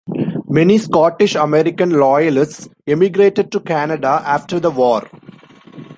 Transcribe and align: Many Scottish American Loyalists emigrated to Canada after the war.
Many 0.47 0.79
Scottish 0.79 1.35
American 1.35 1.91
Loyalists 1.91 2.67
emigrated 2.87 3.51
to 3.51 3.59
Canada 3.59 4.23
after 4.25 4.59
the 4.59 4.71
war. 4.71 5.07